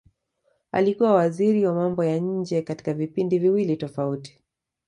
[0.71, 4.41] Alikuwa waziri wa mambo ya nje katika vipindi viwili tofauti